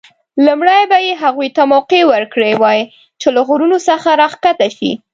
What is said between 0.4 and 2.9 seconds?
لومړی به یې هغوی ته موقع ورکړې وای